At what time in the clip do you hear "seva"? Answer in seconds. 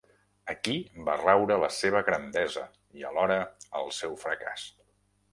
1.79-2.01